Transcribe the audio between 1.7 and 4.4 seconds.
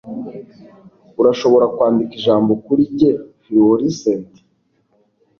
Kwandika Ijambo Kuri njye Fluorescent?